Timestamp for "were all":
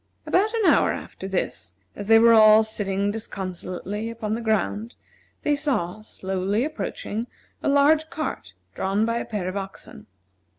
2.17-2.63